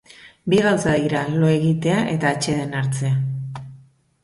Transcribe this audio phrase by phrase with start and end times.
[0.53, 3.21] Bi gauza dira lo egitea eta atseden hartzea.